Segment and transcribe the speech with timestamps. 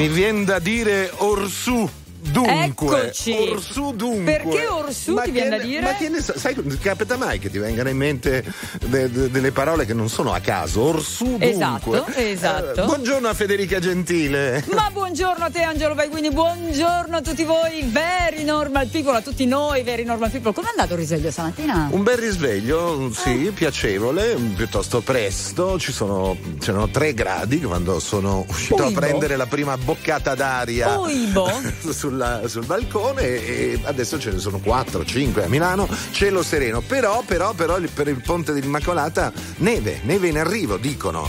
[0.00, 1.86] Mi viene da dire orsù.
[2.30, 2.62] Dunque,
[3.06, 3.32] Eccoci.
[3.32, 4.32] Orsù dunque.
[4.42, 5.80] Perché Orsù Ma ti viene da ne- dire?
[5.82, 8.44] Ma che ne sa- sai, capita mai che ti vengano in mente
[8.86, 10.80] de- de- delle parole che non sono a caso?
[10.82, 11.48] Orsù dunque.
[11.50, 12.82] Esatto, esatto.
[12.82, 14.64] Eh, buongiorno a Federica Gentile.
[14.72, 19.46] Ma buongiorno a te Angelo Baiguini, buongiorno a tutti voi, very normal people, a tutti
[19.46, 20.52] noi, very normal people.
[20.52, 21.88] Com'è andato il risveglio stamattina?
[21.90, 25.78] Un bel risveglio, sì, piacevole, piuttosto presto.
[25.78, 28.98] Ci sono, c'erano tre gradi quando sono uscito Uibo.
[28.98, 31.50] a prendere la prima boccata d'aria Uibo.
[31.90, 36.80] sulla- sul balcone e adesso ce ne sono 4, 5 a Milano, cielo sereno.
[36.80, 41.28] Però, però, però per il ponte dell'Immacolata neve, neve in arrivo, dicono.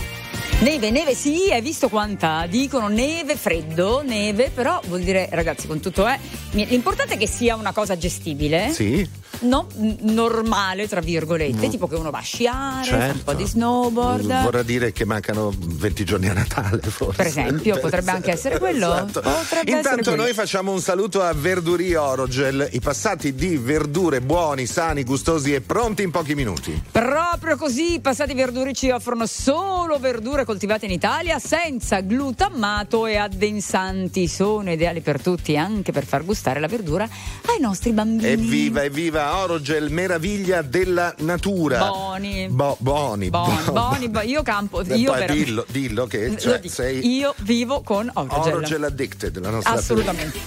[0.61, 2.45] Neve, neve, sì, hai visto quanta?
[2.47, 6.19] Dicono neve, freddo, neve, però vuol dire, ragazzi, con tutto è.
[6.51, 8.71] L'importante è che sia una cosa gestibile.
[8.71, 9.07] Sì?
[9.41, 9.65] No,
[10.01, 13.23] normale, tra virgolette, tipo che uno va a sciare, fa un Certo.
[13.23, 14.43] po' di snowboard.
[14.43, 17.15] Vorrà dire che mancano 20 giorni a Natale, forse.
[17.17, 18.93] Per esempio, potrebbe anche essere quello.
[18.93, 19.21] Esatto.
[19.21, 24.65] Potrebbe Intanto essere noi facciamo un saluto a Verduri Orogel, i passati di verdure buoni,
[24.67, 26.79] sani, gustosi e pronti in pochi minuti.
[26.91, 33.15] Proprio così, i passati verduri ci offrono solo verdure coltivate in Italia senza glutammato e
[33.17, 34.27] addensanti.
[34.27, 38.29] Sono ideali per tutti, anche per far gustare la verdura ai nostri bambini.
[38.29, 41.87] Evviva, evviva Orogel, meraviglia della natura.
[41.87, 42.47] Buoni.
[42.49, 46.59] Bo- buoni, Buoni, bo- buoni, bo- io campo, Eh, io poi dillo, dillo che cioè,
[46.59, 48.53] dico, sei Io vivo con Orogel.
[48.55, 50.39] Orogel addicted, la nostra Assolutamente.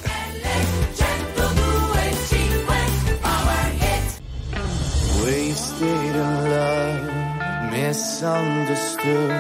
[5.23, 9.33] Wasted in love, misunderstood.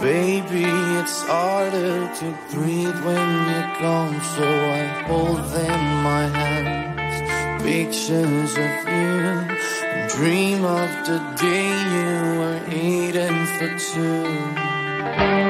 [0.00, 0.64] Baby,
[0.98, 6.79] it's harder to breathe when you're gone, so I hold in my hands
[7.62, 9.80] pictures of you
[10.16, 15.49] dream of the day you were eating for two.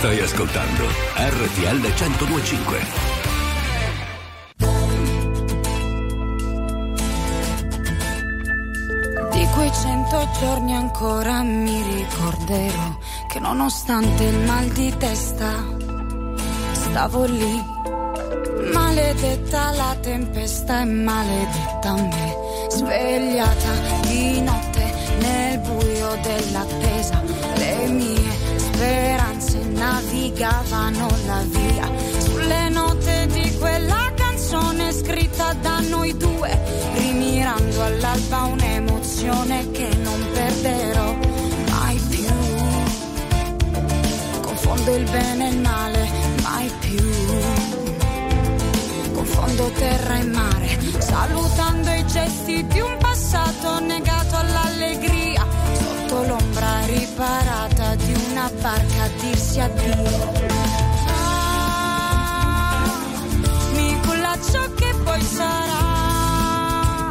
[0.00, 2.78] Stai ascoltando RTL 1025.
[9.30, 12.98] Di quei cento giorni ancora mi ricorderò
[13.28, 15.66] che nonostante il mal di testa
[16.72, 17.62] stavo lì.
[18.72, 22.36] Maledetta la tempesta e maledetta me,
[22.70, 23.72] svegliata
[24.06, 27.22] di notte nel buio dell'attesa.
[27.56, 29.19] Le mie speranze
[29.80, 36.50] navigavano la via sulle note di quella canzone scritta da noi due,
[36.96, 41.16] rimirando all'alba un'emozione che non perderò
[41.70, 42.28] mai più.
[44.42, 46.08] Confondo il bene e il male,
[46.42, 47.10] mai più.
[49.14, 57.94] Confondo terra e mare, salutando i gesti di un passato negato all'allegria, sotto l'ombra riparata
[57.94, 60.32] di una barca a dirsi addio.
[61.06, 62.88] Ah,
[63.74, 67.08] mi culla ciò che poi sarà,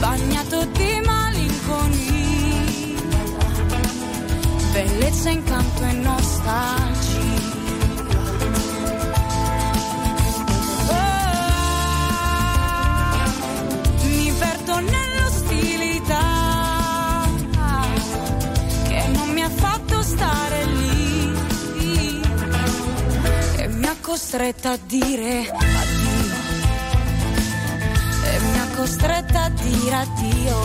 [0.00, 2.62] bagnato di malinconia,
[4.72, 6.97] bellezza, incanto e nostalgia.
[24.08, 26.36] Costretta a dire addio
[28.24, 30.56] e mi ha costretta a dire addio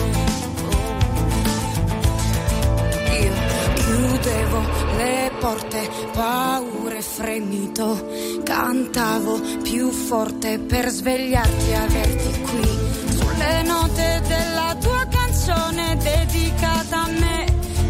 [3.20, 3.32] io
[3.74, 4.60] chiudevo
[4.96, 8.08] le porte, paure fremito,
[8.42, 12.78] cantavo più forte per svegliarti e averti qui.
[13.10, 17.44] Sulle note della tua canzone dedicata a me,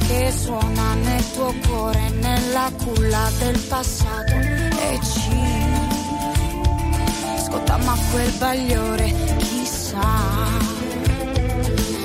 [0.06, 4.34] che suona nel tuo cuore, nella culla del passato.
[4.34, 4.98] E
[7.74, 10.00] ci scottammo a quel bagliore, chissà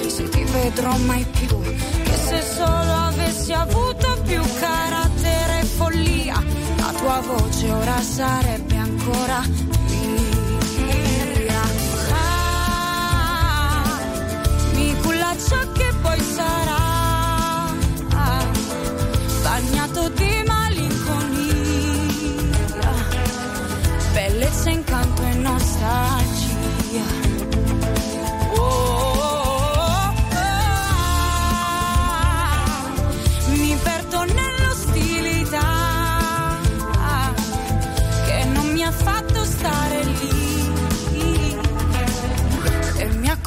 [0.08, 1.62] se ti vedrò mai più.
[1.62, 6.44] Che se solo avessi avuto più carattere e follia,
[6.78, 9.42] la tua voce ora sarebbe ancora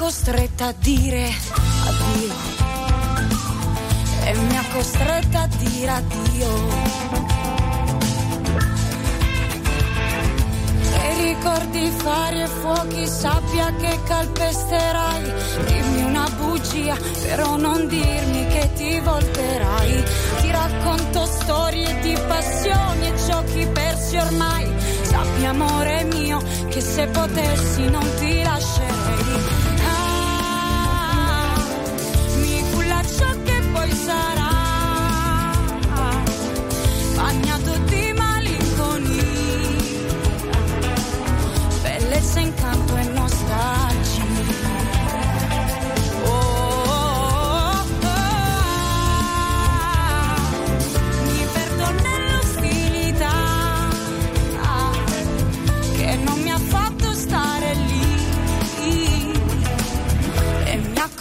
[0.03, 1.31] costretta a dire
[1.87, 2.35] addio
[4.25, 7.32] e mi ha costretta a dire addio
[11.23, 15.33] ricordi fari e fuochi, sabbia che calpesterai.
[15.67, 20.05] Dimmi una bugia, però non dirmi che ti volterai.
[20.41, 24.67] Ti racconto storie di passioni e giochi persi ormai.
[25.03, 26.39] Sappi, amore mio,
[26.69, 29.41] che se potessi non ti lascerei.
[29.87, 31.55] Ah,
[32.37, 34.51] mi culla ciò che poi sarà.
[37.15, 37.52] Bagnato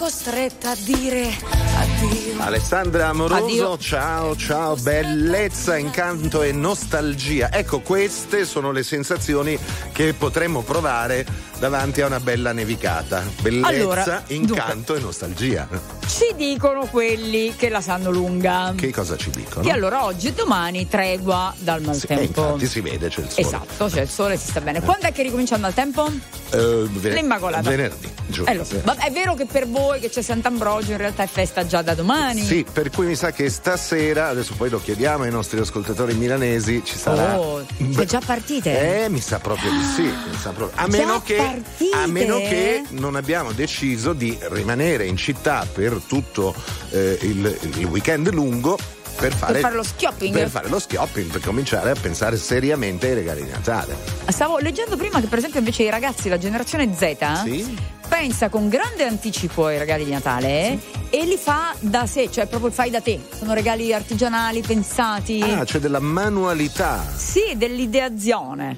[0.01, 1.27] costretta a dire
[1.75, 2.41] addio.
[2.41, 3.77] Alessandra Amoroso, Addio.
[3.77, 7.51] ciao, ciao, bellezza, incanto e nostalgia.
[7.53, 9.55] Ecco, queste sono le sensazioni
[9.91, 11.25] che potremmo provare
[11.59, 13.23] davanti a una bella nevicata.
[13.41, 15.67] Bellezza, Allora, incanto e nostalgia.
[16.07, 18.73] Ci dicono quelli che la sanno lunga.
[18.75, 19.63] Che cosa ci dicono?
[19.63, 22.41] Che allora oggi e domani tregua dal Sì, eh, maltempo.
[22.41, 23.47] infatti si vede, c'è il sole.
[23.47, 24.81] Esatto, c'è il sole, si sta bene.
[24.81, 26.09] Quando è che ricomincia il maltempo?
[26.49, 27.69] Eh, ven- L'Immacolata.
[27.69, 28.43] Venerdì, giù.
[28.47, 28.81] Eh, lo so.
[28.83, 31.93] Vabbè, è vero che per voi che c'è Sant'Ambrogio in realtà è festa già da
[31.93, 32.41] domani.
[32.43, 36.81] Sì, per cui mi sa che stasera, adesso poi lo chiediamo ai nostri ascoltatori milanesi,
[36.83, 37.39] ci sarà.
[37.39, 39.03] Oh, siete già partite?
[39.05, 40.11] Eh, mi sa proprio di sì.
[40.41, 41.61] proprio- A, meno che,
[41.93, 46.53] a meno che non abbiamo deciso di rimanere in città per tutto
[46.91, 48.77] eh, il, il weekend lungo.
[49.13, 50.33] Per fare, fare lo shopping?
[50.33, 53.95] Per fare lo shopping, per cominciare a pensare seriamente ai regali di Natale.
[54.29, 57.77] Stavo leggendo prima che per esempio invece i ragazzi, la generazione Z, Sì?
[58.07, 62.71] pensa con grande anticipo ai regali di Natale e li fa da sé, cioè proprio
[62.71, 63.19] fai da te.
[63.37, 65.41] Sono regali artigianali pensati.
[65.41, 67.05] Ah, c'è della manualità.
[67.15, 68.77] Sì, dell'ideazione.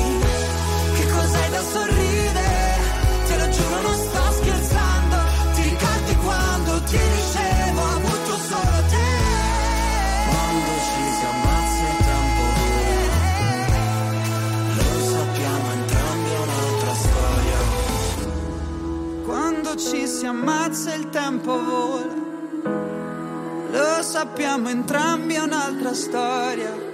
[20.21, 22.13] si ammazza il tempo vola.
[23.71, 26.89] Lo sappiamo entrambi, è un'altra storia.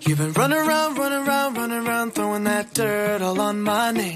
[0.00, 4.15] You've been running around, running around, running around, throwing that dirt all on my name.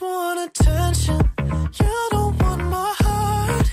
[0.00, 1.30] just want attention.
[1.78, 3.70] You don't want my heart.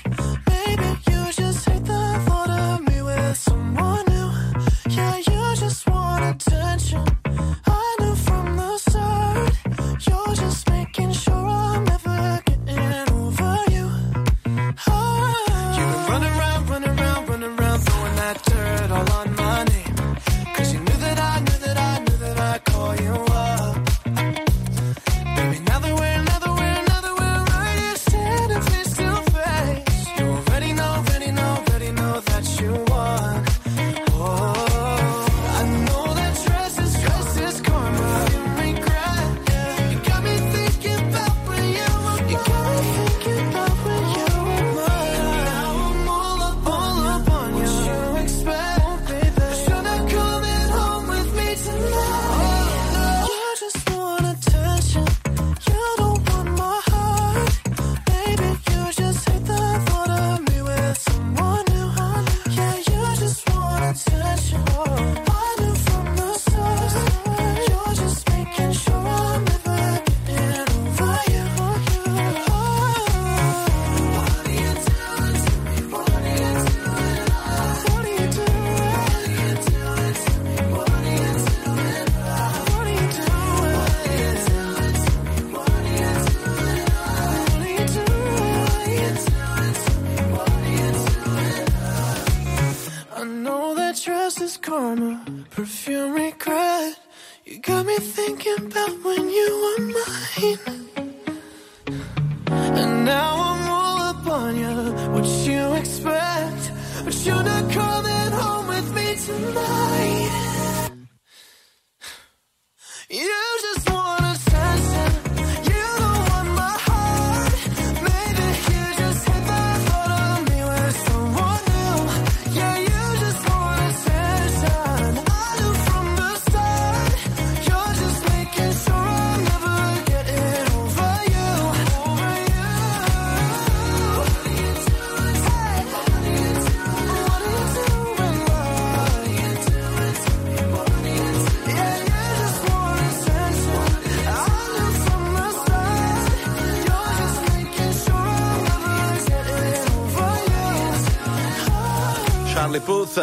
[0.47, 4.31] Maybe you just hate the thought of me with someone new.
[4.89, 7.26] Yeah, you just want attention.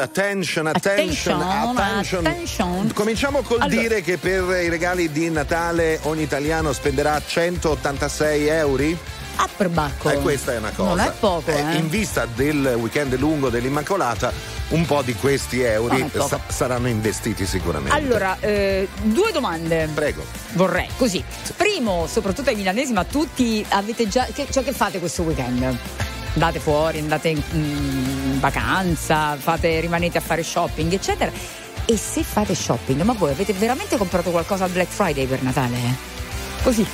[0.00, 2.92] Attention, attention, Attention, attention.
[2.92, 3.80] Cominciamo col Allora.
[3.80, 9.12] dire che per i regali di Natale ogni italiano spenderà 186 euro.
[9.36, 10.10] Ah, per Bacco.
[10.10, 10.88] E questa è una cosa.
[10.90, 11.76] Non è poco, eh.
[11.76, 14.32] In vista del weekend lungo dell'Immacolata,
[14.68, 17.96] un po' di questi euro sa- saranno investiti sicuramente.
[17.96, 19.88] Allora, eh, due domande.
[19.92, 20.24] Prego.
[20.52, 21.22] Vorrei, così.
[21.56, 24.24] Primo, soprattutto ai milanesi, ma tutti avete già.
[24.32, 25.78] Che, cioè, che fate questo weekend?
[26.34, 31.30] Andate fuori, andate in, in vacanza, fate, rimanete a fare shopping, eccetera.
[31.86, 35.78] E se fate shopping, ma voi avete veramente comprato qualcosa al Black Friday per Natale?
[36.62, 36.86] Così.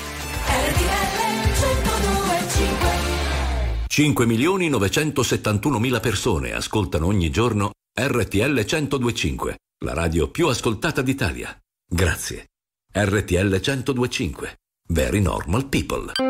[3.87, 11.55] 5 milioni 971 mila persone ascoltano ogni giorno RTL 1025, la radio più ascoltata d'Italia.
[11.87, 12.47] Grazie.
[12.93, 14.57] RTL 1025.
[14.89, 16.30] Very normal people.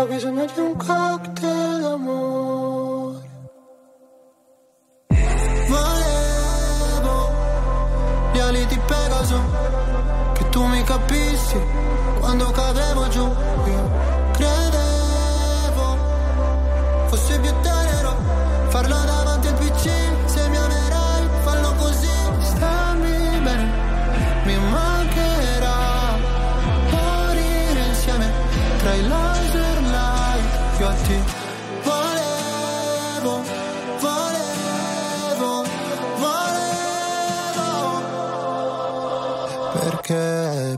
[0.00, 2.49] Ho bisogno di un cocktail d'amore.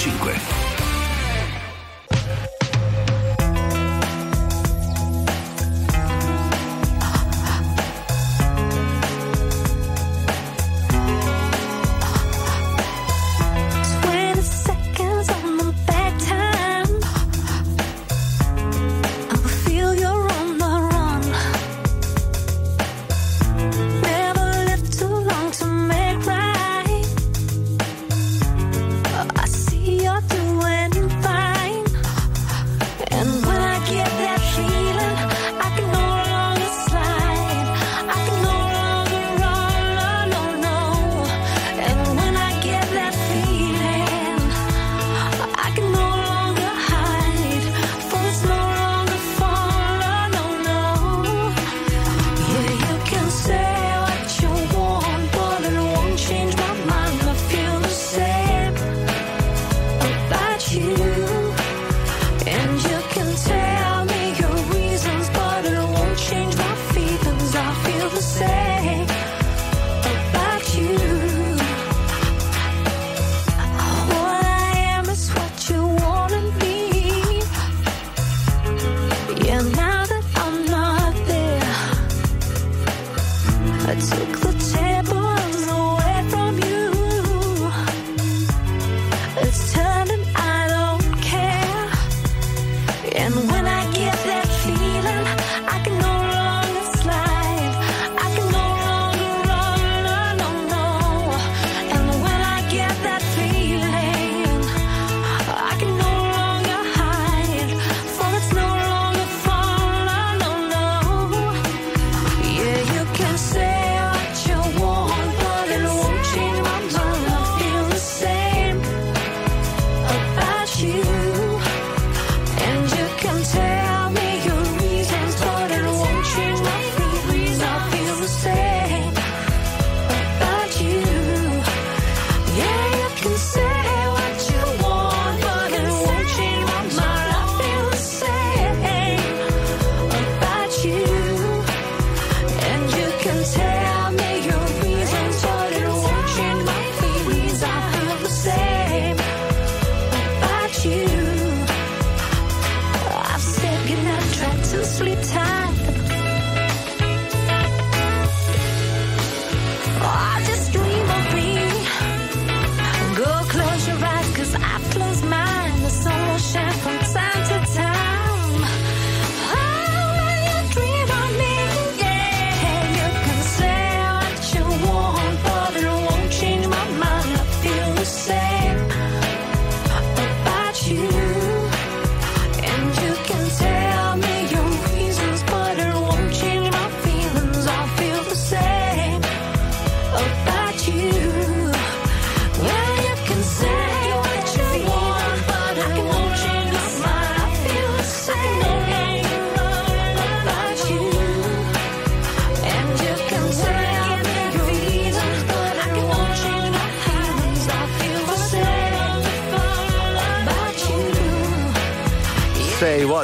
[0.00, 0.59] 1025.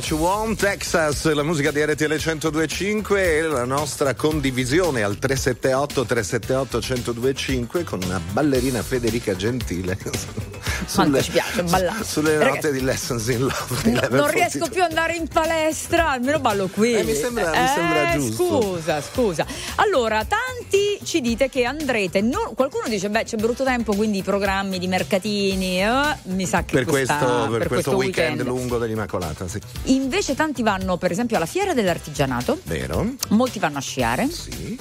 [0.07, 6.05] What You Want, Texas, la musica di RTL 1025 e la nostra condivisione al 378
[6.05, 9.99] 378 1025 con una ballerina Federica Gentile.
[10.95, 12.05] Quanto ci piace ballare.
[12.05, 13.91] Sulle Ragazzi, note di Lessons in Love.
[13.91, 14.69] No, non riesco 42.
[14.71, 16.95] più ad andare in palestra, almeno ballo qui.
[16.95, 18.63] Eh, mi sembra- mi sembra Eh, giusto.
[18.63, 19.47] Scusa, scusa.
[19.77, 20.46] Allora, tanti
[21.07, 22.21] ci dite che andrete.
[22.21, 25.81] non- qualcuno dice: Beh, c'è brutto tempo, quindi i programmi di mercatini.
[25.83, 28.49] eh, mi sa che Per questa- questo, per questo weekend, weekend.
[28.59, 29.59] lungo dell'Immacolata, sì.
[29.85, 32.59] Invece, tanti vanno, per esempio, alla fiera dell'artigianato.
[32.65, 33.15] Vero?
[33.29, 34.29] Molti vanno a sciare.
[34.29, 34.77] Sì.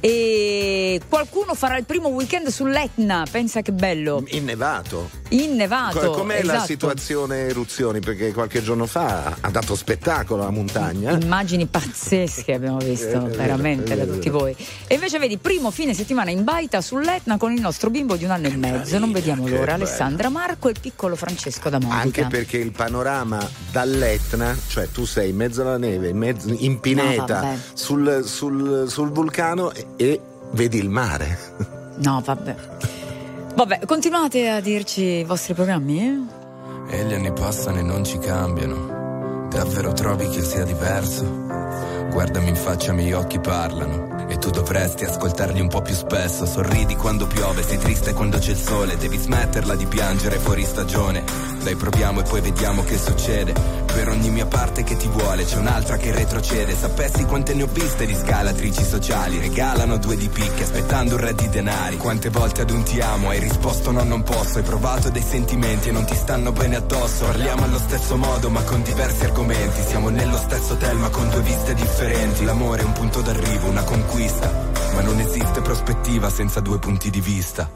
[0.00, 3.24] E qualcuno farà il primo weekend sull'Etna.
[3.30, 4.22] Pensa che bello.
[4.28, 5.10] Innevato.
[5.30, 5.98] Innevato.
[5.98, 6.66] Co- Com'è la esatto.
[6.66, 8.00] situazione eruzioni?
[8.00, 11.12] Perché qualche giorno fa ha dato spettacolo la montagna.
[11.12, 14.54] Immagini pazzesche abbiamo visto, Eh, vero, veramente, da vero, tutti voi.
[14.86, 18.30] E invece vedi, primo fine settimana in baita sull'Etna con il nostro bimbo di un
[18.30, 18.98] anno e mezzo.
[18.98, 19.74] Non vediamo l'ora.
[19.74, 22.00] Alessandra Marco e il piccolo Francesco da Modica.
[22.00, 26.72] Anche perché il panorama dall'Etna, cioè tu sei in mezzo alla neve, in, mezzo, in
[26.72, 27.56] No, pineta, vabbè.
[27.74, 30.20] sul, sul- sul vulcano e, e
[30.52, 31.38] vedi il mare.
[31.96, 32.56] No, vabbè.
[33.54, 36.94] Vabbè, continuate a dirci i vostri programmi, eh?
[36.94, 39.48] E gli anni passano e non ci cambiano.
[39.50, 41.24] Davvero trovi che sia diverso?
[42.10, 44.28] Guardami in faccia, i miei occhi parlano.
[44.28, 46.44] E tu dovresti ascoltarli un po' più spesso.
[46.44, 48.96] Sorridi quando piove, sei triste quando c'è il sole.
[48.96, 51.55] Devi smetterla di piangere fuori stagione.
[51.66, 53.52] Dai, proviamo e poi vediamo che succede.
[53.52, 56.76] Per ogni mia parte che ti vuole, c'è un'altra che retrocede.
[56.76, 59.40] Sapessi quante ne ho viste di scalatrici sociali.
[59.40, 61.96] Regalano due di picche aspettando un re di denari.
[61.96, 64.58] Quante volte ad un ti amo hai risposto no, non posso.
[64.58, 67.24] Hai provato dei sentimenti e non ti stanno bene addosso.
[67.24, 69.82] Parliamo allo stesso modo ma con diversi argomenti.
[69.88, 72.44] Siamo nello stesso hotel ma con due viste differenti.
[72.44, 74.48] L'amore è un punto d'arrivo, una conquista.
[74.94, 77.68] Ma non esiste prospettiva senza due punti di vista.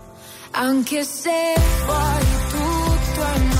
[0.52, 3.59] Anche se fuori tutto è magnifico,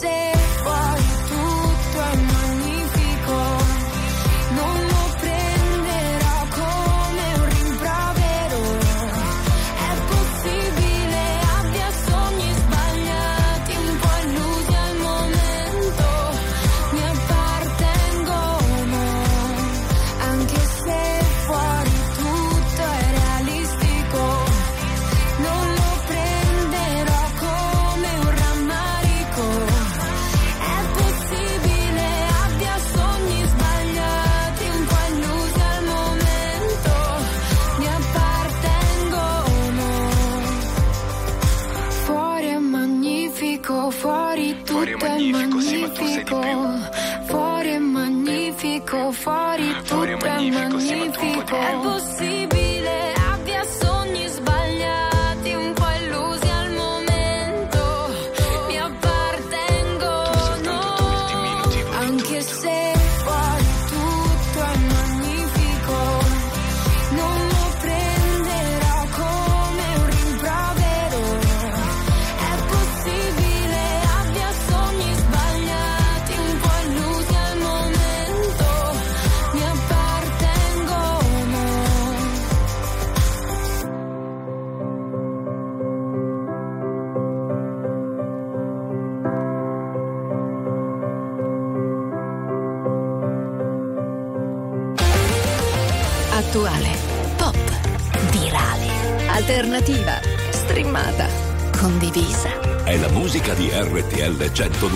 [0.00, 0.69] se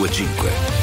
[0.09, 0.74] 1025.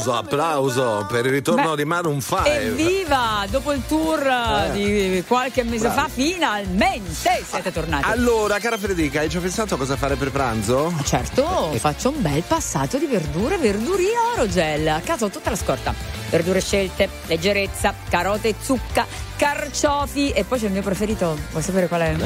[0.00, 2.50] Applauso, applauso per il ritorno Beh, di Maroon 5.
[2.50, 3.44] Evviva!
[3.50, 6.00] Dopo il tour eh, di qualche mese Bravi.
[6.00, 8.08] fa, finalmente siete tornati.
[8.08, 10.92] Allora, cara Federica, hai già pensato a cosa fare per pranzo?
[11.04, 14.88] Certo, faccio un bel passaggio di verdure, verduria Orogel.
[14.88, 15.92] A casa ho tutta la scorta.
[16.30, 21.36] Verdure scelte, leggerezza, carote e zucca, carciofi e poi c'è il mio preferito.
[21.50, 22.16] Vuoi sapere qual è?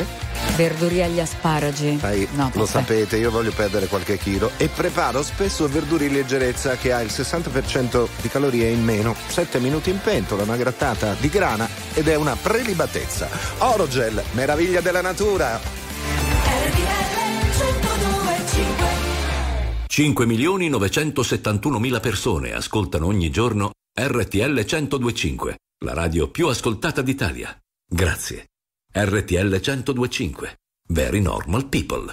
[0.57, 1.99] Verduria agli asparagi.
[1.99, 6.77] Sai, No, lo sapete, io voglio perdere qualche chilo e preparo spesso verdure in leggerezza
[6.77, 9.17] che ha il 60% di calorie in meno.
[9.27, 13.29] 7 minuti in pentola, una grattata di grana ed è una prelibatezza.
[13.59, 15.61] Orogel, meraviglia della natura.
[19.87, 27.57] 5 milioni 971 mila persone ascoltano ogni giorno RTL 1025, la radio più ascoltata d'Italia.
[27.89, 28.47] Grazie.
[28.95, 30.57] RTL 1025.
[30.89, 32.13] Very normal people.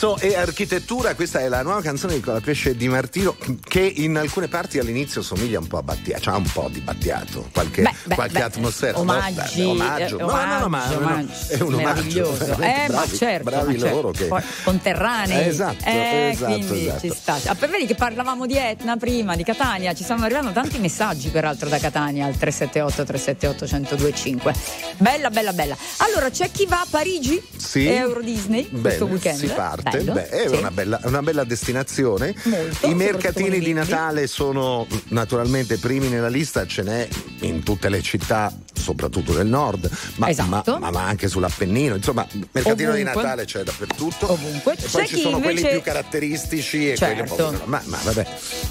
[0.00, 4.48] Sesso e architettura, questa è la nuova canzone di Colapesce Di Martino che in alcune
[4.48, 7.94] parti all'inizio somiglia un po' a Battiato, cioè ha un po' di Battiato, qualche, Beh,
[8.04, 8.98] beh, qualche beh, atmosfera.
[8.98, 10.18] omaggi, No, omaggio.
[10.18, 11.32] eh, No, no, no, ma omaggio, omaggio.
[11.48, 11.76] è un omaggio.
[11.76, 12.44] Meraviglioso.
[12.44, 13.94] veramente Eh, ma bravi, certo, bravi ma certo.
[13.94, 15.48] loro che Poi conterranei.
[15.48, 17.00] Esatto, Eh, esatto, quindi esatto.
[17.00, 17.38] ci sta.
[17.46, 21.28] Ah, per vedi che parlavamo di Etna prima, di Catania, ci stanno arrivando tanti messaggi
[21.30, 24.54] peraltro da Catania al 378 378 1025.
[24.98, 25.76] Bella, bella, bella.
[25.98, 27.42] Allora, c'è chi va a Parigi?
[27.56, 27.86] Sì.
[27.86, 29.38] Euro Disney questo Bene, weekend?
[29.38, 30.12] si parte, Bello.
[30.12, 30.54] beh, è Sì.
[30.56, 32.34] una, bella, una bella destinazione.
[32.44, 33.68] Molto, I mercatini di.
[33.70, 37.08] Natale sono naturalmente primi nella lista, ce n'è
[37.40, 40.78] in tutte le città, soprattutto del nord, ma, Esatto.
[40.78, 41.96] ma- ma anche sull'Appennino.
[41.96, 43.22] Insomma, il mercatino di Ovunque.
[43.22, 44.32] Natale c'è dappertutto.
[44.32, 44.74] Ovunque.
[44.74, 47.50] E poi C'è ci chi sono quelli invece- più caratteristici e quelli Certo.
[47.50, 47.62] meno.
[47.66, 48.26] Ma, ma vabbè.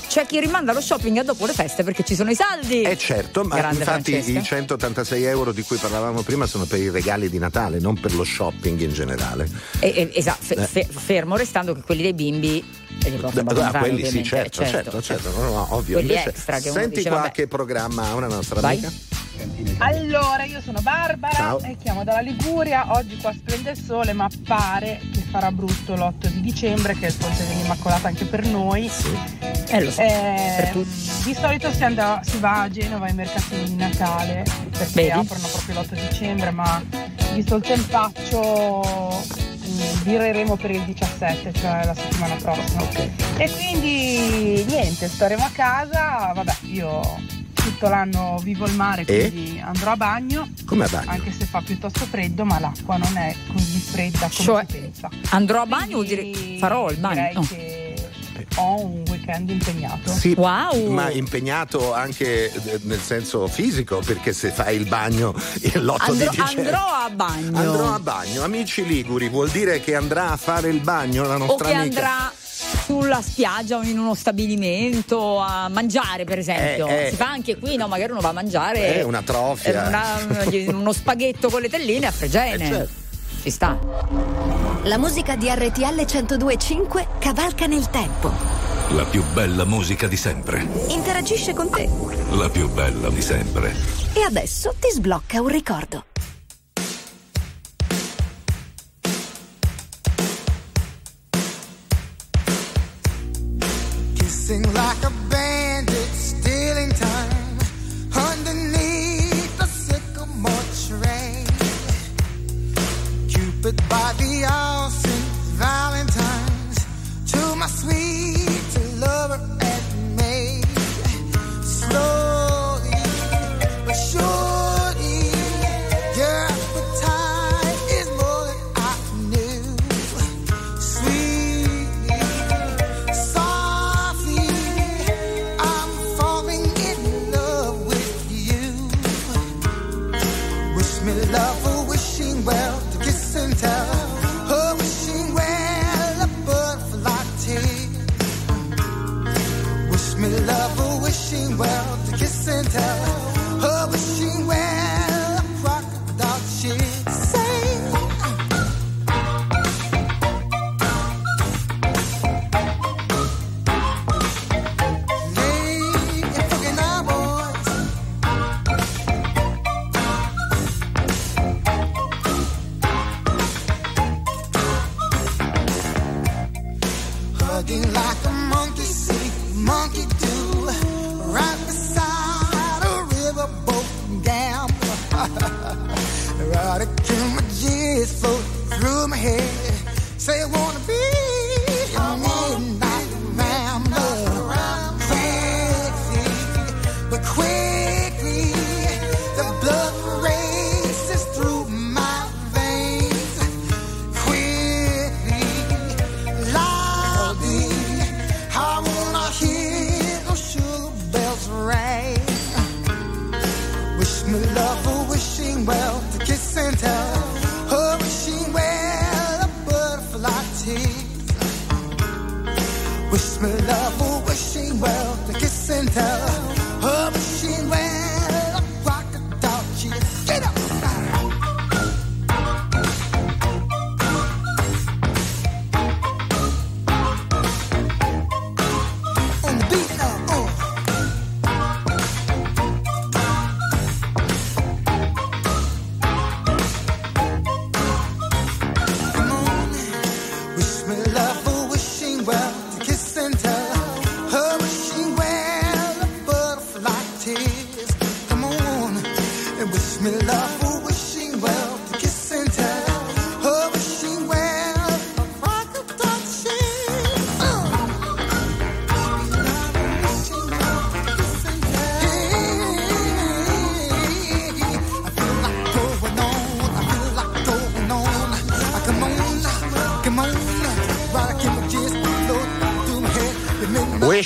[0.08, 2.82] C'è chi rimanda lo shopping a dopo le feste perché ci sono i saldi.
[2.82, 4.40] Eh certo, ma Grande infatti Francesca.
[4.40, 8.14] i 186 euro di cui parlavamo prima sono per i regali di Natale, non per
[8.16, 9.48] lo shopping in generale.
[9.80, 10.66] E- e- esa- fe- Eh.
[10.66, 12.64] fe- fermo restando che quelli dei bimbi
[13.04, 15.98] e li possono comprare, quelli sì, ovviamente, certo, eh, certo, certo, no, no, ovvio.
[16.00, 17.32] Quelli Invece, extra che senti dice, qua vabbè.
[17.32, 18.78] che programma ha una nostra Vai.
[18.78, 18.92] amica.
[19.80, 21.60] Allora, io sono Barbara Ciao.
[21.62, 22.86] e chiamo dalla Liguria.
[22.94, 27.10] Oggi qua splende il sole, ma pare che farà brutto l'8 di dicembre, che è
[27.10, 28.90] il ponte dell'Immacolata anche per noi.
[29.72, 31.12] Eh, lo so, Eh, per tutti.
[31.24, 35.10] di solito si, andava- si va a Genova ai mercatini di Natale perché Vedi?
[35.12, 36.84] aprono proprio l'8 dicembre, ma
[37.34, 39.16] visto il tempaccio
[39.68, 42.88] mm, vireremo per il 17, cioè la settimana prossima.
[43.38, 47.00] E quindi niente, staremo a casa, vabbè, io
[47.80, 49.32] tutto l'anno vivo il mare, E?
[49.32, 50.50] quindi andrò a bagno.
[50.66, 51.10] Come a bagno?
[51.12, 55.10] Anche se fa piuttosto freddo, ma l'acqua non è così fredda come Cioè, si pensa.
[55.30, 57.14] Andrò a bagno vuol dire farò il bagno.
[57.16, 57.42] Direi no.
[57.48, 58.08] che
[58.56, 60.12] ho un weekend impegnato.
[60.12, 60.92] Sì, Wow.
[60.92, 65.32] ma impegnato anche eh, nel senso fisico, perché se fai il bagno
[65.74, 66.72] l'8 di Andrò, dicembre.
[66.72, 67.58] andrò a bagno.
[67.58, 71.38] Andrò a bagno, amici liguri, vuol dire che andrà a fare il bagno la o
[71.38, 72.00] nostra che amica.
[72.02, 72.34] andrà
[72.90, 77.10] sulla spiaggia o in uno stabilimento a mangiare per esempio Eh, eh.
[77.12, 79.86] si fa anche qui no magari uno va a mangiare Eh, una trofia.
[79.86, 82.94] eh, una- uno spaghetto con le telline a Fregene Eh, certo.
[83.44, 83.78] ci sta
[84.84, 88.32] La musica di RTL 1025 cavalca nel tempo.
[88.92, 90.66] La più bella musica di sempre.
[90.88, 91.88] Interagisce con te.
[92.32, 93.76] La più bella di sempre.
[94.14, 96.06] E adesso ti sblocca un ricordo.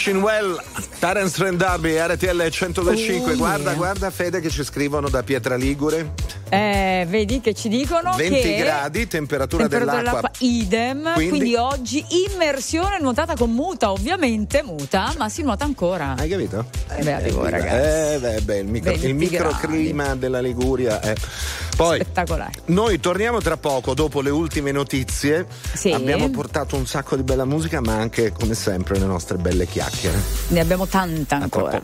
[0.06, 0.62] Wishing Well,
[1.00, 3.32] Terence Trent D'Arby, RTL 1025.
[3.32, 3.74] Oh, guarda, yeah.
[3.76, 6.12] guarda Fede che ci scrivono da Pietra Ligure.
[6.50, 10.32] Eh, vedi che ci dicono 20 che gradi, temperatura, temperatura dell'acqua.
[10.40, 11.56] idem, Quindi- quindi...
[11.56, 16.16] oggi immersione nuotata con muta, ovviamente muta, ma si nuota ancora.
[16.18, 16.66] Hai capito?
[17.02, 18.16] Beati voi ragazzi.
[18.16, 21.00] Eh, beh, beh, il, micro- 20 il microclima della Liguria.
[21.00, 21.16] è-
[21.76, 22.52] Poi, Spettacolare.
[22.66, 25.46] noi torniamo tra poco dopo le ultime notizie.
[25.74, 25.92] Sì.
[25.92, 30.18] Abbiamo portato un sacco di bella musica, ma anche, come sempre, le nostre belle chiacchiere.
[30.50, 31.82] Ne abbiamo tanta ancora.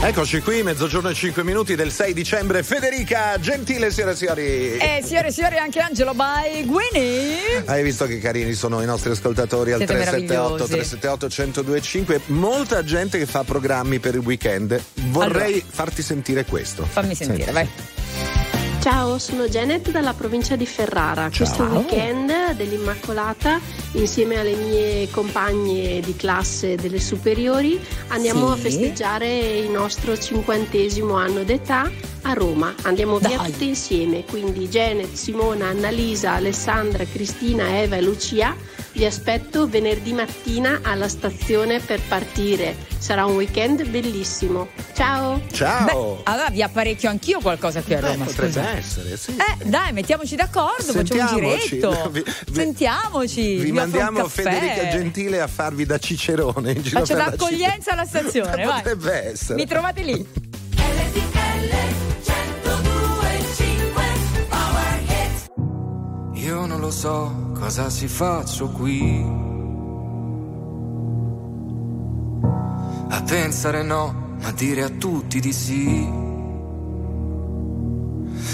[0.00, 2.62] Eccoci qui, mezzogiorno e 5 minuti del 6 dicembre.
[2.62, 4.76] Federica Gentile, signore e signori.
[4.76, 7.64] Eh, signore e signori, anche Angelo by Gwynny.
[7.64, 10.72] Hai visto che carini sono i nostri ascoltatori al Siete 378 meravigliosi.
[10.96, 11.26] 378
[11.62, 14.80] 1025 Molta gente che fa programmi per il weekend.
[15.08, 15.66] Vorrei Allora.
[15.68, 16.84] farti sentire questo.
[16.86, 17.52] Fammi sentire, Senti.
[17.52, 17.97] vai.
[18.90, 21.28] Ciao, sono Janet dalla provincia di Ferrara.
[21.28, 23.60] Questo weekend dell'Immacolata,
[23.92, 27.78] insieme alle mie compagne di classe delle superiori,
[28.08, 28.52] andiamo Sì.
[28.52, 31.90] a festeggiare il nostro cinquantesimo anno d'età
[32.22, 32.74] a Roma.
[32.84, 38.56] Andiamo via tutte insieme, quindi Janet, Simona, Annalisa, Alessandra, Cristina, Eva e Lucia.
[38.92, 42.74] Vi aspetto venerdì mattina alla stazione per partire.
[42.98, 44.68] Sarà un weekend bellissimo.
[44.94, 45.40] Ciao!
[45.52, 46.20] Ciao!
[46.24, 48.24] Allora vi apparecchio anch'io qualcosa qui a Beh, Roma.
[48.24, 48.77] potrebbe scusa.
[48.78, 49.36] Essere, sì.
[49.36, 51.68] Eh, dai, mettiamoci d'accordo, facciamo un Sentiamoci.
[51.68, 52.08] giretto.
[52.10, 53.56] Vi- vi- Sentiamoci.
[53.56, 54.26] Vi mandiamo.
[54.28, 58.82] Federica Gentile a farvi da cicerone in giro Faccio per la l'accoglienza alla stazione, vai.
[58.82, 59.54] Potrebbe essere.
[59.54, 60.26] Mi trovate lì.
[66.34, 69.22] Io non lo so cosa si faccio qui.
[73.10, 76.26] A pensare no, ma dire a tutti di sì.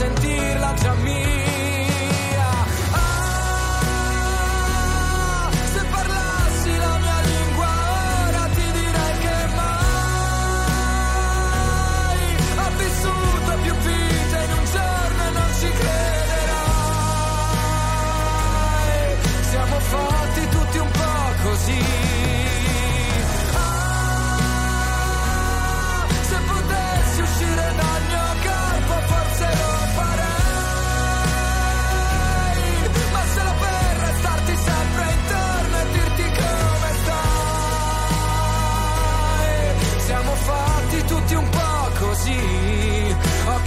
[0.00, 1.29] sentirla già mia.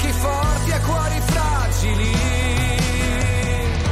[0.03, 2.11] Occhi forti e cuori fragili.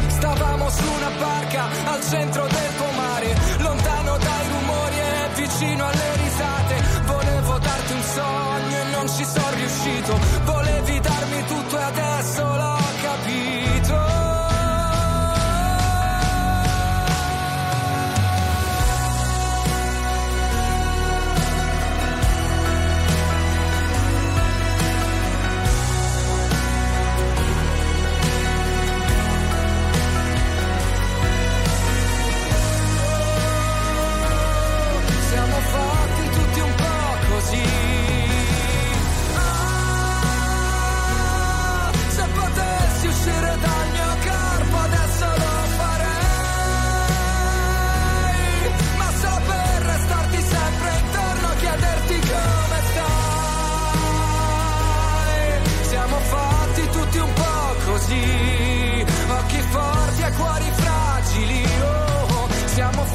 [0.07, 6.83] Stavamo su una barca al centro del pomare, lontano dai rumori e vicino alle risate.
[7.05, 10.50] Volevo darti un sogno e non ci sono riuscito.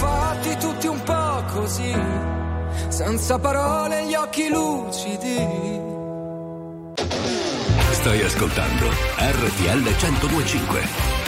[0.06, 1.94] Fatti tutti un po' così.
[2.88, 5.84] Senza parole, gli occhi lucidi.
[7.90, 8.86] Stai ascoltando
[9.18, 11.25] RTL 1025.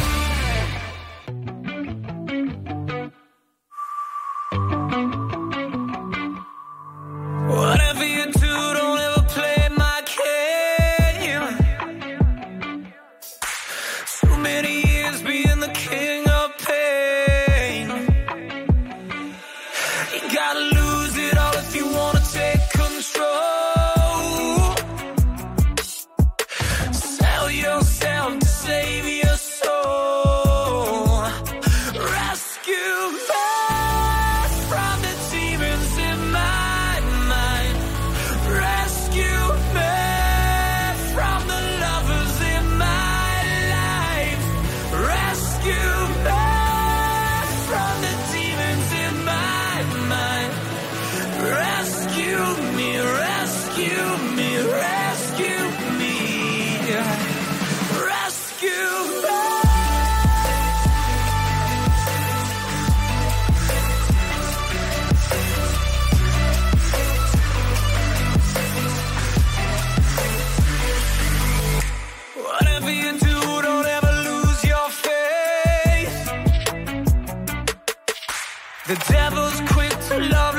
[78.89, 80.55] The devil's quick to love,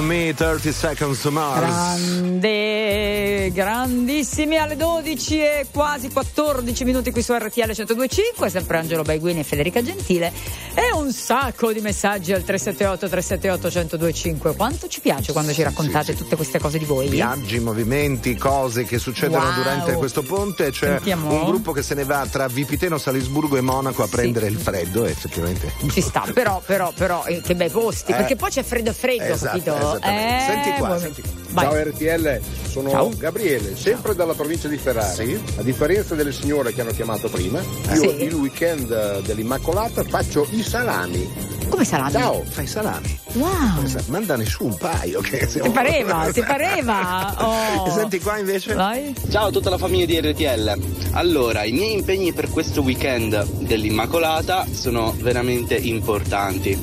[0.00, 1.60] Rescue Me 30 Seconds to Mars.
[1.60, 9.40] Grande, grandissimi alle 12 e quasi 14 minuti qui su RTL 1025, sempre Angelo Baiguini
[9.40, 10.32] e Federica Gentile
[10.74, 13.68] e un sacco di messaggi al 378 378
[13.98, 14.54] 1025.
[14.56, 17.08] Quanto ci piace quando ci raccontate tutte queste cose di voi?
[17.08, 19.54] Viaggi, movimenti, cose che succedono Wow.
[19.54, 20.70] durante questo ponte.
[20.70, 21.30] C'è Sentiamo.
[21.32, 25.04] un gruppo che se ne va tra Vipiteno, Salisburgo e Monaco a prendere il freddo.
[25.04, 25.72] Effettivamente.
[25.90, 28.16] Ci sta, però, però, però, eh, che bei posti, Eh.
[28.16, 29.76] perché poi c'è freddo freddo, Esatto, capito?
[29.76, 30.36] esattamente.
[30.36, 31.30] Eh, Senti qua, senti qua.
[31.50, 31.64] Vai.
[31.64, 33.08] Ciao RTL, sono Ciao.
[33.16, 35.08] Gabriele, sempre dalla provincia di Ferrara.
[35.56, 38.22] A differenza delle signore che hanno chiamato prima, io Sì.
[38.24, 41.48] il weekend eh, dell'Immacolata faccio i salami.
[41.68, 42.10] Come salami?
[42.12, 42.42] Ciao.
[42.48, 43.18] Fai salami.
[43.34, 43.86] Wow.
[44.08, 45.20] Mandane su un paio.
[45.20, 47.34] Che siamo- Ti pareva, ti pareva.
[47.38, 47.86] Oh.
[47.86, 48.74] E senti qua invece.
[48.74, 49.14] Vai.
[49.30, 50.76] Ciao a tutta la famiglia di RTL.
[51.12, 56.76] Allora, i miei impegni per questo weekend dell'Immacolata sono veramente importanti,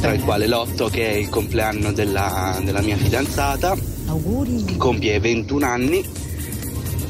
[0.00, 3.74] tra il quale l'8 che è il compleanno della, della mia fidanzata,
[4.08, 4.76] Auguri.
[4.76, 6.04] compie 21 anni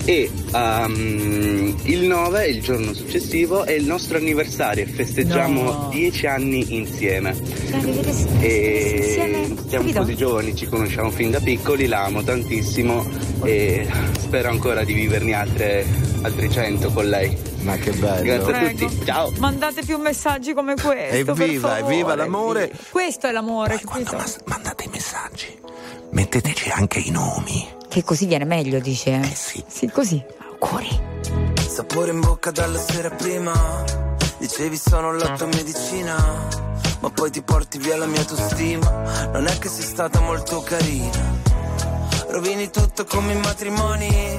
[0.07, 5.89] e ehm, il 9, il giorno successivo, è il nostro anniversario e festeggiamo No.
[5.93, 7.31] 10 anni insieme.
[7.31, 10.01] Insieme, E siamo capito?
[10.01, 13.05] così giovani, ci conosciamo fin da piccoli, la amo tantissimo
[13.45, 13.87] e
[14.19, 15.87] spero ancora di viverne altre
[16.23, 17.37] altri 100 con lei.
[17.63, 18.23] Ma che bello.
[18.25, 18.87] Grazie a Prego.
[18.87, 19.33] tutti, ciao.
[19.39, 21.33] Mandate più messaggi come questo.
[21.33, 22.71] Evviva, evviva l'amore.
[22.91, 24.23] Questo è l'amore, capito?
[24.45, 25.47] mandate i messaggi,
[26.11, 27.67] metteteci anche i nomi.
[27.95, 29.21] Che così viene meglio, dice.
[29.21, 29.63] Eh sì.
[29.69, 30.21] Sì, così.
[30.61, 31.01] Auguri.
[31.69, 33.53] Sapore in bocca dalla sera prima
[34.39, 36.17] Dicevi sono la tua medicina
[36.99, 41.39] Ma poi ti porti via la mia autostima Non è che sei stata molto carina
[42.31, 44.39] Rovini tutto come i matrimoni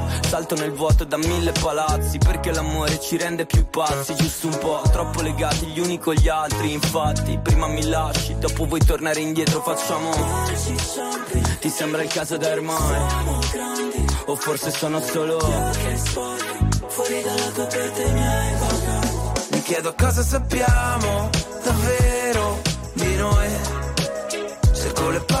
[0.31, 4.81] Salto nel vuoto da mille palazzi, perché l'amore ci rende più pazzi, giusto un po',
[4.89, 6.71] troppo legati gli uni con gli altri.
[6.71, 10.09] Infatti, prima mi lasci, dopo vuoi tornare indietro, facciamo.
[11.59, 13.01] Ti sembra il caso da ormai?
[14.27, 15.37] O forse sono solo.
[15.37, 19.33] Fuori dalla tua perte mi hai vagato.
[19.51, 21.29] Mi chiedo cosa sappiamo
[21.61, 22.61] davvero
[22.93, 23.49] di noi.
[24.71, 25.40] Cerco le parole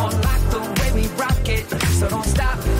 [0.00, 2.79] You're like the way we rock it, so don't stop.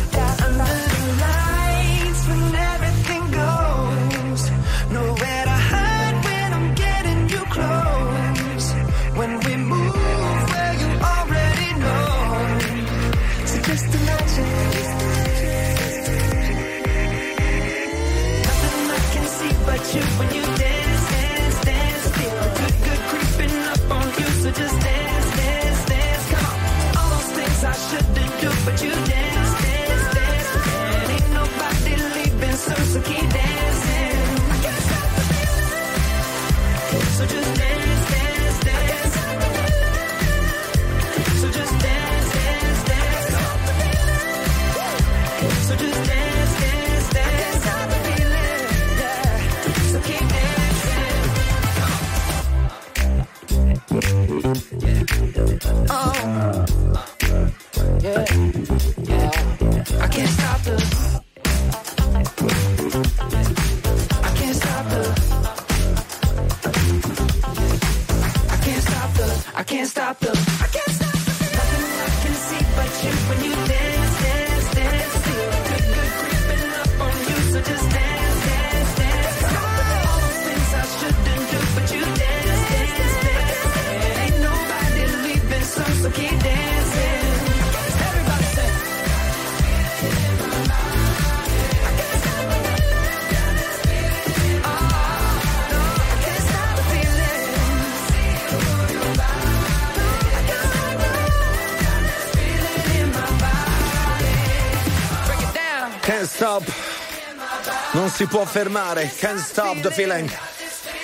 [108.21, 109.11] si può fermare.
[109.17, 110.29] Can't stop the feeling.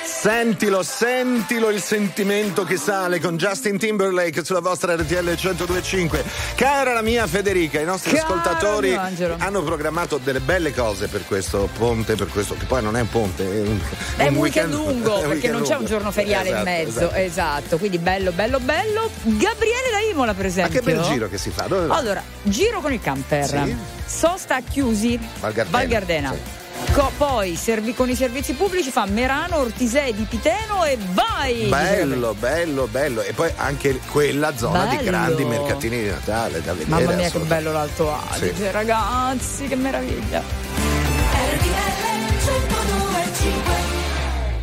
[0.04, 6.24] Sentilo, sentilo il sentimento che sale con Justin Timberlake sulla vostra RTL 1025.
[6.56, 8.96] Cara la mia Federica, i nostri Caro ascoltatori
[9.38, 13.10] hanno programmato delle belle cose per questo ponte, per questo che poi non è un
[13.10, 13.80] ponte, è un,
[14.16, 15.90] È un weekend è lungo un perché weekend non c'è un lungo.
[15.90, 17.16] giorno feriale Esatto, in mezzo, esatto.
[17.16, 17.78] esatto.
[17.80, 19.10] Quindi bello, bello, bello.
[19.24, 20.82] Gabriele da Imola, per Ma esempio.
[20.82, 21.64] che bel giro che si fa?
[21.64, 21.96] Dove va?
[21.96, 23.48] Allora, giro con il camper.
[23.48, 23.76] Sì.
[24.06, 25.20] Sosta chiusi.
[25.40, 25.78] Val Gardena.
[25.78, 26.66] Val Gardena.
[26.94, 31.68] Co- poi servi con i servizi pubblici fa Merano, Ortisei di Piteno e vai!
[31.68, 33.22] Bello, bello, bello.
[33.22, 35.10] E poi anche quella zona di Bello.
[35.10, 36.90] grandi mercatini di Natale da vedere.
[36.90, 38.72] Mamma mia che bello l'Alto Adige, Sì.
[38.72, 40.42] ragazzi, che meraviglia.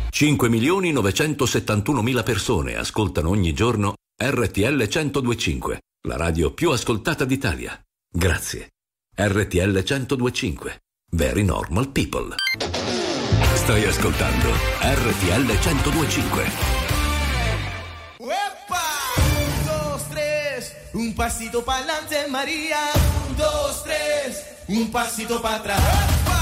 [0.09, 7.77] 5 milioni 971 mila persone ascoltano ogni giorno RTL 1025, la radio più ascoltata d'Italia.
[8.09, 8.69] Grazie.
[9.17, 10.79] RTL 1025.
[11.11, 12.35] Very normal people.
[13.55, 14.49] Stai ascoltando
[14.81, 16.41] RTL 1025.
[18.19, 18.29] Un,
[19.65, 22.79] dos, tres, un pasito para adelante, María.
[23.29, 26.34] Un, dos, tres, un pasito para atrás.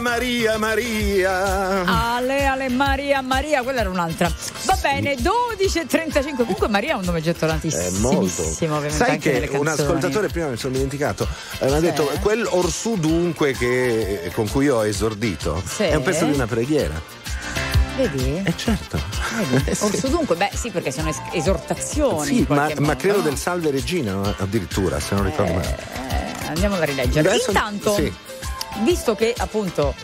[0.00, 1.84] Maria, Maria, Maria.
[2.16, 4.30] Ale, Ale, Maria, Maria, quella era un'altra.
[4.64, 6.36] Va bene, 12.35.
[6.36, 8.42] Comunque Maria è un nome È gettolantissimissimo, molto.
[8.42, 8.90] ovviamente.
[8.90, 11.26] Sai che un ascoltatore prima mi sono dimenticato,
[11.58, 15.84] eh, mi ha detto quel Orsù dunque che, con cui ho esordito Sì.
[15.84, 17.00] è un pezzo di una preghiera.
[17.96, 18.42] Vedi?
[18.44, 19.00] Eh certo.
[19.50, 19.70] Vedi?
[19.80, 22.24] Orso dunque, beh sì, perché sono es- esortazioni.
[22.26, 23.22] Sì, ma, ma credo no?
[23.24, 25.76] del Salve Regina addirittura, se non ricordo male.
[26.42, 27.28] Eh, andiamo a rileggere.
[27.28, 28.12] Adesso- Intanto, sì
[28.82, 29.94] visto che appunto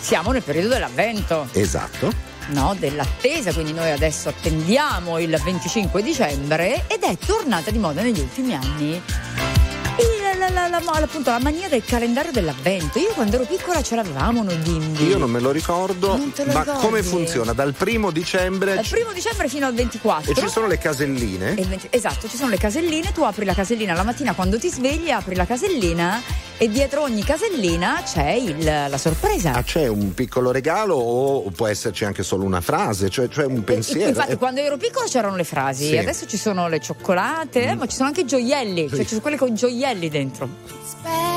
[0.00, 1.48] siamo nel periodo dell'avvento.
[1.52, 2.26] Esatto.
[2.48, 8.20] No, dell'attesa, quindi noi adesso attendiamo il 25 dicembre ed è tornata di moda negli
[8.20, 9.02] ultimi anni
[10.38, 12.98] la, la, la, appunto, la, mania del calendario dell'avvento.
[12.98, 15.06] Io quando ero piccola ce l'avevamo noi bimbi.
[15.06, 16.80] Io non me lo ricordo, ma ricordi.
[16.80, 17.52] come funziona?
[17.52, 18.74] Dal primo dicembre.
[18.74, 20.30] Dal primo dicembre fino al 24.
[20.30, 21.54] E ci sono le caselline?
[21.54, 25.10] 20, esatto, ci sono le caselline, tu apri la casellina la mattina quando ti svegli,
[25.10, 26.22] apri la casellina
[26.58, 29.52] e dietro ogni casellina c'è il, la sorpresa.
[29.52, 33.58] Ah, c'è un piccolo regalo o può esserci anche solo una frase, cioè, cioè un
[33.58, 34.08] eh, pensiero.
[34.08, 34.36] Infatti, eh.
[34.36, 35.96] quando ero piccola c'erano le frasi, sì.
[35.96, 37.78] adesso ci sono le cioccolate, mm.
[37.78, 38.94] ma ci sono anche i gioielli, cioè sì.
[38.96, 40.48] cioè ci sono quelle con gioielli dentro.
[40.84, 41.27] Aspetta.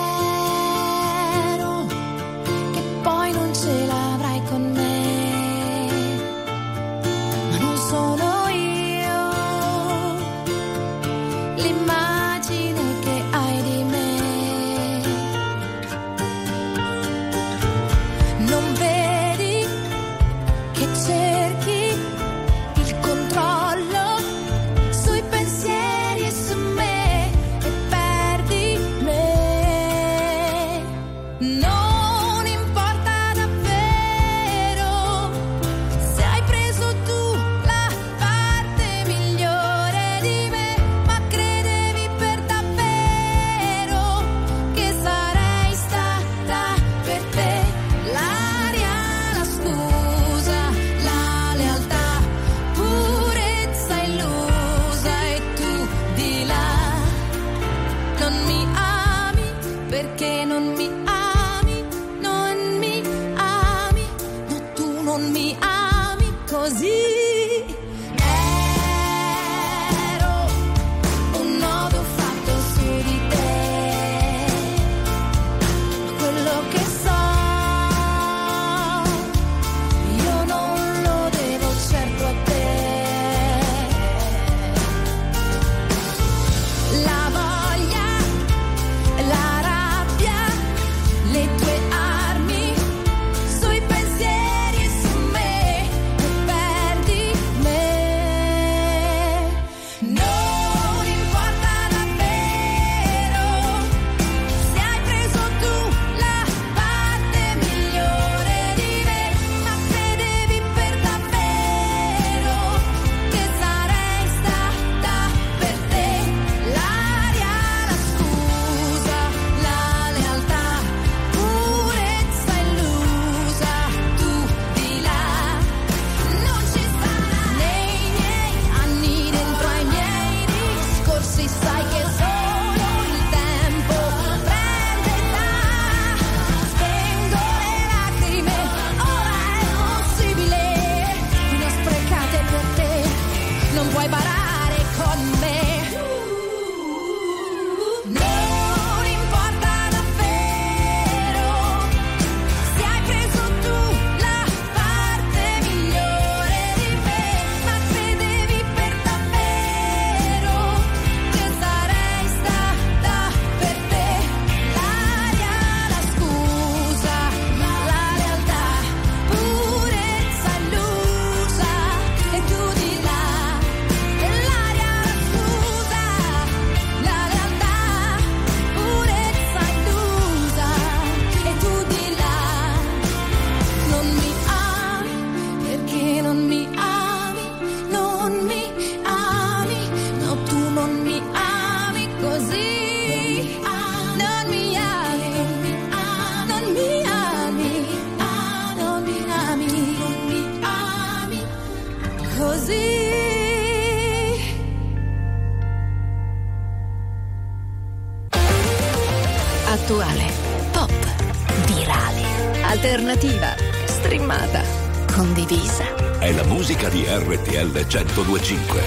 [218.40, 218.81] 1025.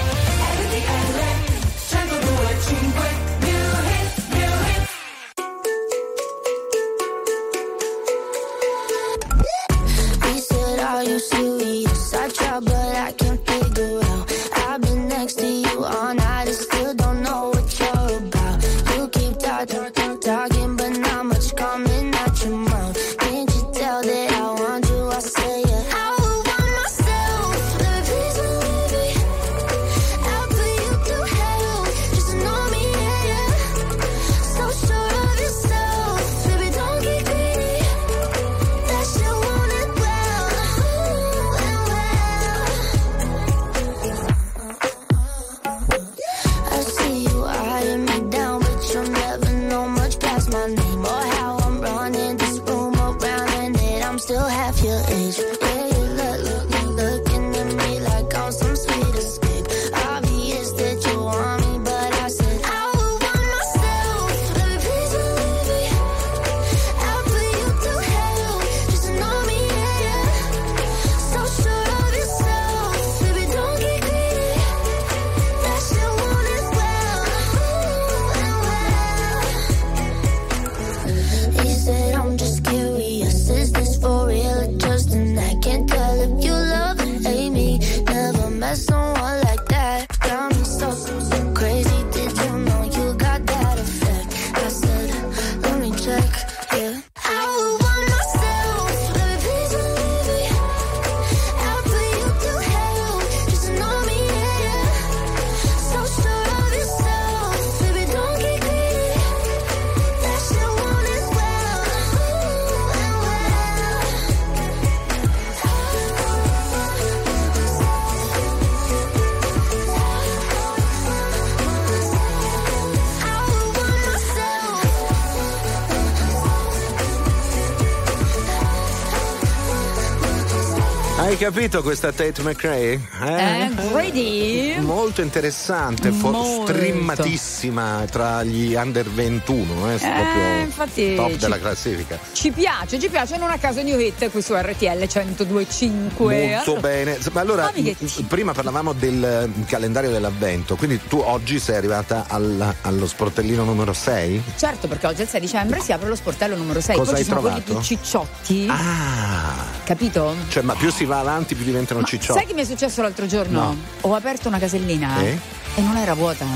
[131.45, 132.93] Capito questa Tate McRae?
[132.95, 134.64] Eh, Grady?
[134.85, 136.62] Molto interessante, Molto.
[136.73, 142.19] streammatissima tra gli under 21, eh, Eh, proprio infatti top ci- della classifica.
[142.32, 146.47] Ci piace, ci piace, non a caso New Hit qui su RTL 1025.
[146.55, 147.19] Molto Allora- bene.
[147.32, 152.27] Ma allora, che m- prima parlavamo del eh, calendario dell'avvento, quindi tu oggi sei arrivata
[152.28, 154.43] al- allo sportellino numero 6?
[154.56, 156.97] Certo, perché oggi è il 6 dicembre si apre lo sportello numero 6.
[156.97, 157.86] Cosa Poi hai ci sono quelli trovato?
[157.86, 158.66] più cicciotti.
[158.69, 160.35] Ah, Capito?
[160.48, 162.39] cioè, ma più si va avanti, più diventano cicciotti.
[162.39, 163.61] Sai che mi è successo l'altro giorno?
[163.62, 163.77] No.
[164.02, 165.39] Ho aperto una casellina Eh?
[165.77, 166.47] e non era vuota.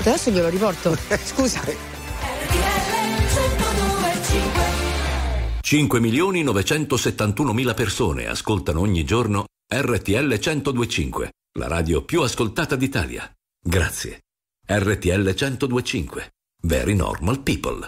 [0.00, 0.96] Adesso glielo riporto.
[1.24, 1.60] Scusa.
[5.60, 13.30] 5 milioni 971 mila persone ascoltano ogni giorno RTL 1025, la radio più ascoltata d'Italia.
[13.62, 14.22] Grazie.
[14.66, 16.30] RTL 1025.
[16.62, 17.86] Very normal people.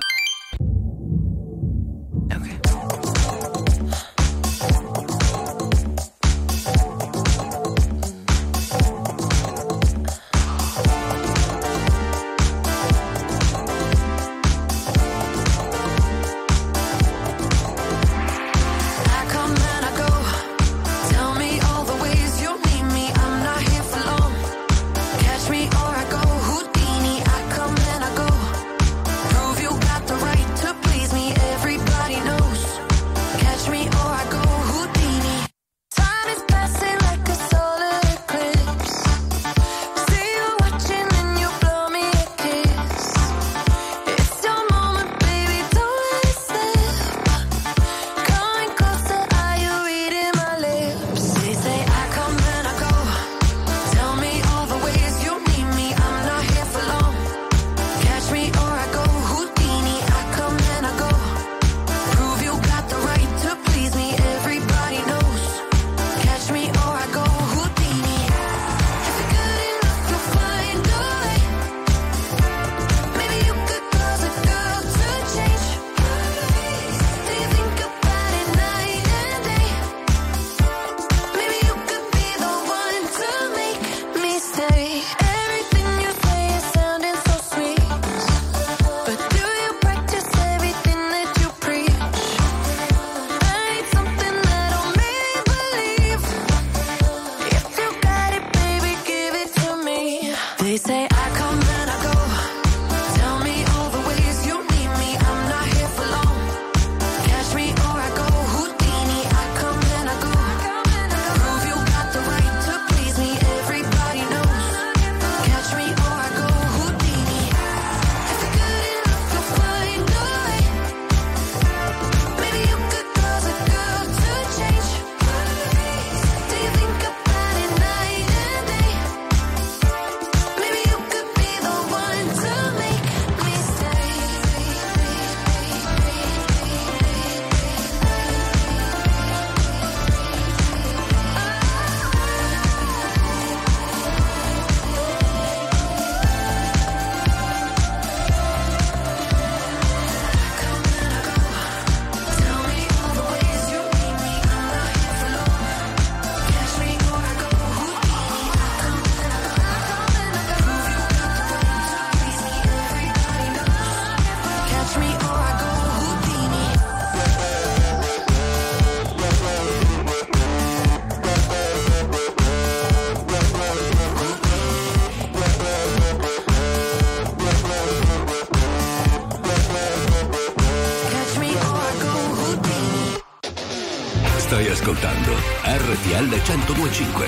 [186.93, 187.27] 1025.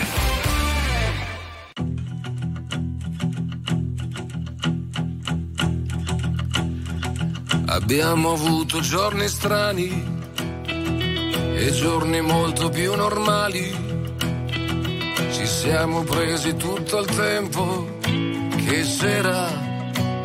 [7.67, 9.89] Abbiamo avuto giorni strani
[10.67, 13.83] e giorni molto più normali.
[15.33, 19.49] Ci siamo presi tutto il tempo che c'era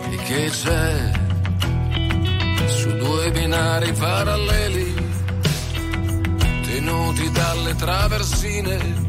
[0.10, 1.12] e che c'è
[2.68, 4.94] su due binari paralleli
[6.66, 9.09] tenuti dalle traversine.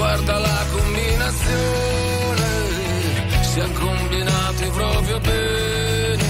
[0.00, 2.48] Guarda la combinazione,
[3.42, 6.24] siamo combinati proprio bene,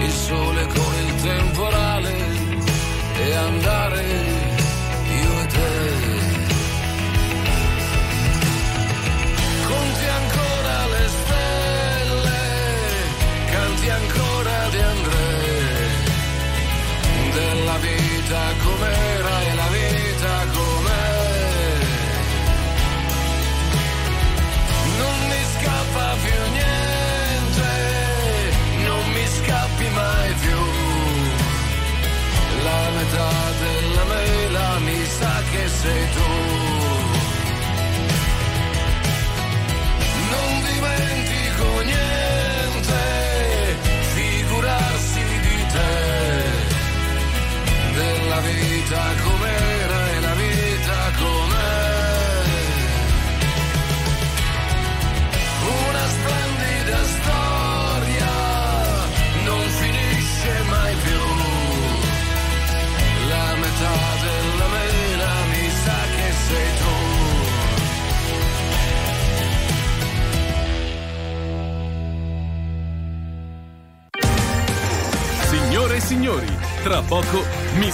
[0.00, 2.14] il sole con il temporale
[3.18, 4.02] e andare
[5.20, 5.72] io e te.
[9.66, 12.40] Conti ancora le stelle,
[13.50, 16.02] canti ancora di Andrea,
[17.34, 19.23] della vita com'era
[48.88, 49.23] della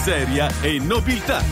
[0.01, 1.43] miseria e nobiltà.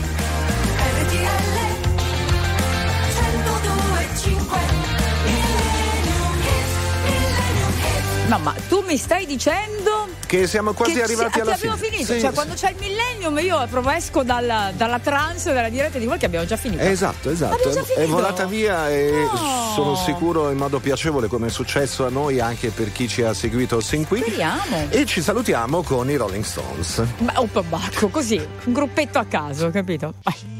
[8.26, 11.76] No, ma tu mi stai dicendo Che siamo quasi che arrivati ci- alla che abbiamo
[11.76, 11.90] fine.
[11.90, 12.12] finito.
[12.12, 12.34] Sì, cioè, sì.
[12.36, 16.26] quando c'è il millennium, io proprio esco dalla, dalla trance della diretta di voi che
[16.26, 16.82] abbiamo già finito.
[16.84, 17.54] Esatto, esatto.
[17.54, 18.12] Abbiamo già È finito?
[18.12, 19.72] volata via e No.
[19.74, 23.34] sono sicuro in modo piacevole come è successo a noi anche per chi ci ha
[23.34, 24.20] seguito sin qui.
[24.20, 24.86] Speriamo.
[24.90, 27.02] E ci salutiamo con i Rolling Stones.
[27.18, 30.14] Ma oh, bacco, così, un gruppetto a caso, capito?
[30.22, 30.58] Vai.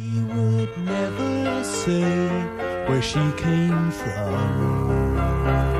[2.88, 5.79] where she came from.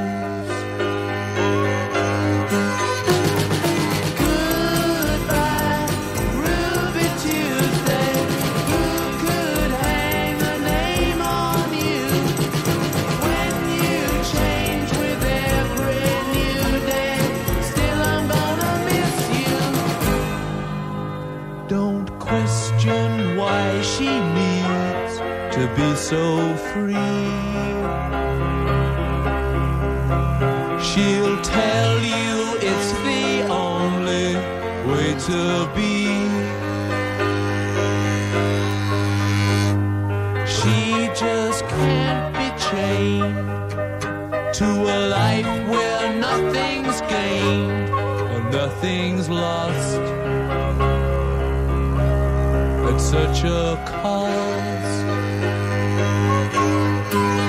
[25.81, 26.93] Be so free.
[30.87, 32.31] She'll tell you
[32.69, 34.29] it's the only
[34.89, 35.39] way to
[35.75, 35.95] be.
[40.55, 40.77] She
[41.23, 43.71] just can't be chained
[44.59, 47.89] to a life where nothing's gained
[48.33, 50.01] or nothing's lost
[52.89, 54.20] at such a cost.
[57.11, 57.40] Goodbye,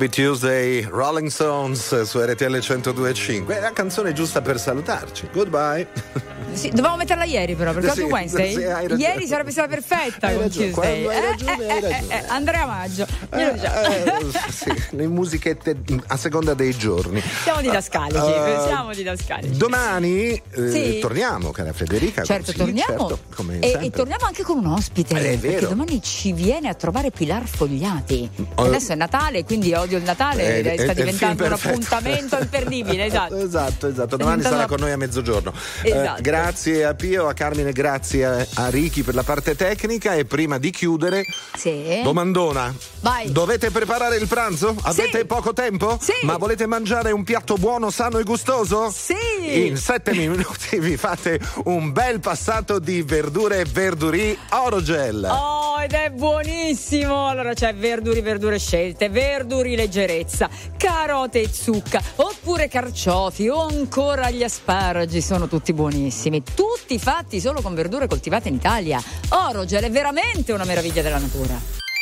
[0.00, 3.48] Ruby Tuesday, Rolling Stones su RTL 102.5.
[3.48, 5.28] È la canzone giusta per salutarci.
[5.30, 5.88] Goodbye.
[6.52, 8.52] Sì, dovevamo metterla ieri però, perché Sì, oggi Wednesday.
[8.52, 9.00] sì, hai ragione.
[9.00, 12.22] ieri sarebbe stata perfetta Hai ragione, quando hai Eh, ragione, eh, hai eh, ragione.
[12.22, 13.06] eh, Andrea Maggio.
[13.40, 13.80] Glielo diciamo.
[13.86, 15.76] Eh, sì, le musichette
[16.08, 17.22] a seconda dei giorni.
[17.42, 19.56] Siamo didascalici, Eh, siamo didascalici.
[19.56, 20.98] Domani eh, Sì.
[21.00, 22.22] torniamo, cara Federica.
[22.22, 23.08] Certo, torniamo.
[23.08, 25.14] certo, come e, e torniamo anche con un ospite.
[25.14, 28.28] Eh, è perché domani ci viene a trovare Pilar Fogliati.
[28.54, 28.64] Oh.
[28.64, 30.60] Adesso è Natale, quindi odio il Natale.
[30.60, 33.06] Eh, sta diventando un appuntamento imperdibile.
[33.06, 33.38] Esatto.
[33.50, 34.16] Esatto, esatto.
[34.16, 35.52] Domani sarà con noi a mezzogiorno.
[35.82, 36.20] Eh, Esatto.
[36.22, 40.14] grazie a Pio, a Carmine, grazie a, a Ricky per la parte tecnica.
[40.14, 41.24] E prima di chiudere,
[41.56, 42.00] Sì.
[42.02, 42.72] domandona.
[43.00, 43.29] Vai.
[43.30, 44.74] Dovete preparare il pranzo?
[44.82, 45.96] Avete poco tempo?
[46.00, 46.14] Sì.
[46.22, 48.90] Ma volete mangiare un piatto buono, sano e gustoso?
[48.90, 49.66] Sì.
[49.66, 55.28] In sette minuti vi fate un bel passato di verdure e verdurì Orogel.
[55.30, 57.28] Oh, ed è buonissimo!
[57.28, 64.42] Allora c'è verduri, verdure scelte, verduri leggerezza, carote e zucca, oppure carciofi o ancora gli
[64.42, 66.42] asparagi, sono tutti buonissimi.
[66.52, 69.00] Tutti fatti solo con verdure coltivate in Italia.
[69.28, 71.79] Orogel è veramente una meraviglia della natura.